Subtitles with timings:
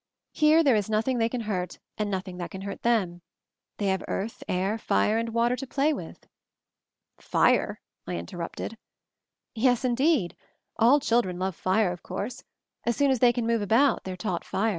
[0.31, 3.21] Here there is nothing they can hurt, and nothing that can hurt them.
[3.77, 6.25] They have earth, air, fire, and water to play with."
[7.19, 8.79] "Fire?" I interrupted.
[9.53, 10.35] "Yes, indeed.
[10.79, 12.43] All children love fire, of course.
[12.83, 14.69] As soon as they can move about they are taught fire."